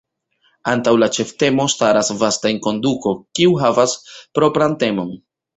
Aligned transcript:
Antaŭ 0.71 0.93
la 1.01 1.09
ĉeftemo 1.17 1.67
staras 1.75 2.09
vasta 2.23 2.51
enkonduko, 2.53 3.15
kiu 3.41 3.55
havas 3.65 3.97
propran 4.39 4.79
temon. 4.87 5.15